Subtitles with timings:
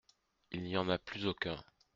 [0.49, 1.63] Il n’y en a plus aucun.